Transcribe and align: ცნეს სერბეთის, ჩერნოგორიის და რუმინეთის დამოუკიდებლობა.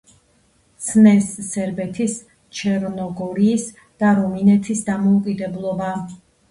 ცნეს 0.85 1.27
სერბეთის, 1.49 2.17
ჩერნოგორიის 2.61 3.69
და 3.83 4.19
რუმინეთის 4.23 4.87
დამოუკიდებლობა. 4.93 5.97